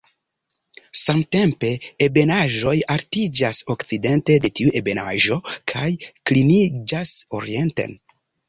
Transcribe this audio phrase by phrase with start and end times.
[0.99, 1.69] Samtempe,
[2.05, 5.41] ebenaĵoj altiĝas okcidente de tiu ebenaĵo,
[5.75, 7.99] kaj kliniĝas orienten.